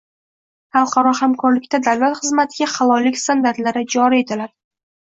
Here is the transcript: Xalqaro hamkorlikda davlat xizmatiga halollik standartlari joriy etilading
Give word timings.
Xalqaro 0.77 1.11
hamkorlikda 1.19 1.81
davlat 1.89 2.17
xizmatiga 2.23 2.71
halollik 2.79 3.25
standartlari 3.27 3.89
joriy 3.99 4.27
etilading 4.27 4.57